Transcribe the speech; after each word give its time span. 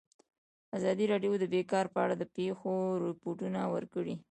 ازادي 0.77 1.05
راډیو 1.11 1.33
د 1.39 1.43
بیکاري 1.53 1.89
په 1.93 1.99
اړه 2.05 2.15
د 2.17 2.23
پېښو 2.35 2.73
رپوټونه 3.05 3.59
ورکړي. 3.73 4.15